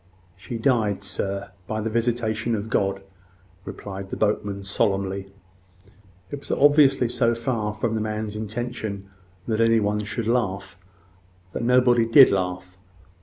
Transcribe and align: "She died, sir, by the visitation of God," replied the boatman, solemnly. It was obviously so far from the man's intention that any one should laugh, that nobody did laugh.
"She 0.35 0.57
died, 0.57 1.03
sir, 1.03 1.51
by 1.67 1.79
the 1.79 1.91
visitation 1.91 2.55
of 2.55 2.71
God," 2.71 3.03
replied 3.65 4.09
the 4.09 4.17
boatman, 4.17 4.63
solemnly. 4.63 5.31
It 6.31 6.39
was 6.39 6.49
obviously 6.49 7.07
so 7.07 7.35
far 7.35 7.71
from 7.71 7.93
the 7.93 8.01
man's 8.01 8.35
intention 8.35 9.11
that 9.47 9.59
any 9.61 9.79
one 9.79 10.03
should 10.03 10.27
laugh, 10.27 10.75
that 11.53 11.61
nobody 11.61 12.07
did 12.07 12.31
laugh. 12.31 12.79